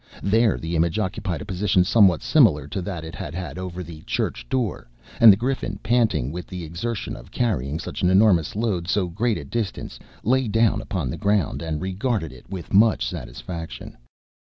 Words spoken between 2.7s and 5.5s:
that it had had over the church door; and the